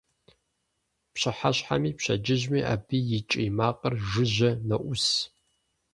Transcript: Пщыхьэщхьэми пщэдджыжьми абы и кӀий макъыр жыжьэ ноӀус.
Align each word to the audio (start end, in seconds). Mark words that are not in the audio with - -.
Пщыхьэщхьэми 1.13 1.91
пщэдджыжьми 1.97 2.61
абы 2.73 2.97
и 3.17 3.19
кӀий 3.29 3.49
макъыр 3.57 3.93
жыжьэ 4.09 4.49
ноӀус. 4.67 5.05